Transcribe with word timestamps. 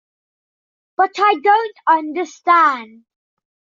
But 0.97 1.11
I 1.19 1.35
don't 1.43 1.75
understand. 1.87 3.05